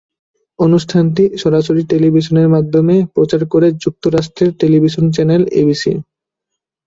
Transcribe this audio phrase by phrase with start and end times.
[0.59, 5.93] অনুষ্ঠানটি সরাসরি টেলিভিশনের মাধ্যমে প্রচার করে যুক্তরাষ্ট্রের টেলিভিশন চ্যানেল এবিসি।